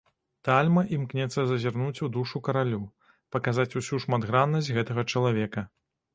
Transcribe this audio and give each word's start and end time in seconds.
Тальма 0.47 0.83
імкнецца 0.95 1.39
зазірнуць 1.51 2.03
у 2.07 2.09
душу 2.15 2.41
каралю, 2.47 2.81
паказаць 3.37 3.67
усю 3.83 4.01
шматграннасць 4.09 4.73
гэтага 4.81 5.01
чалавека. 5.15 5.61